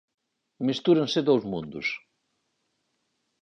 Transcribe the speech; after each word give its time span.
Mestúranse 0.67 1.19
dous 1.29 1.43
mundos. 1.53 1.87